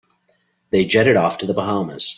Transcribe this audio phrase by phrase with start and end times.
[0.71, 2.09] They jetted off to the Bahamas.